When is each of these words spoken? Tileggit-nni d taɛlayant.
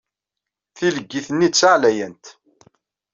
Tileggit-nni 0.77 1.49
d 1.51 1.53
taɛlayant. 1.53 2.25